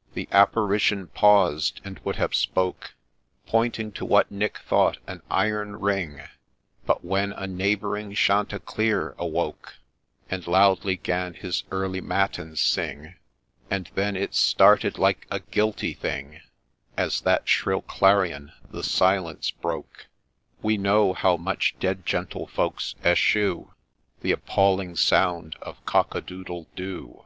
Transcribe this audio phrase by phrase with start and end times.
[0.14, 2.94] —The Apparition paused, and would have spoke,
[3.48, 6.20] Pointing to what Nick thought an iron ring,
[6.86, 9.74] But then a neighbouring chanticleer awoke,
[10.30, 13.16] And loudly 'gan his early matins sing;
[13.72, 16.40] And then' it started like a guilty thing,'
[16.96, 20.06] As that shrill clarion the silence broke.—
[20.62, 23.72] We know how much dead gentlefolks eschew
[24.20, 27.24] The appalling sound of' Cock a doodle do!